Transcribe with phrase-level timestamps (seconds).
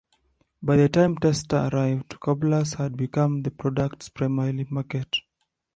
[0.63, 5.17] By the time Testor arrived, cobblers had become the product's primary market.